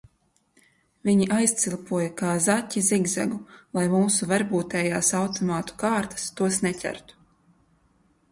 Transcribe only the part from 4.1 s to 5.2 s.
varbūtējās